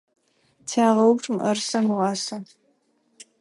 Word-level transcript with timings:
Тягъэупчӏ 0.67 1.27
мыӏэрысэм 1.33 1.85
ыуасэ. 1.93 2.37